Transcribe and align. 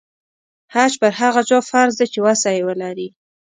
حج 0.73 0.93
پر 1.01 1.11
هغه 1.21 1.41
چا 1.49 1.57
فرض 1.71 1.93
دی 1.99 2.07
چې 2.13 2.19
وسه 2.27 2.49
یې 2.55 2.61
ولري. 2.67 3.07